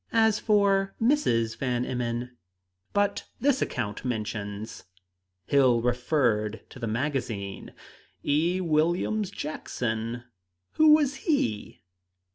[0.13, 1.57] As for Mrs.
[1.57, 2.35] Van Emmon"
[2.93, 4.85] "But this account mentions"
[5.45, 7.75] Hill referred to the magazine
[8.25, 8.59] "'E.
[8.61, 10.23] Williams Jackson.'
[10.71, 11.83] Who was he?"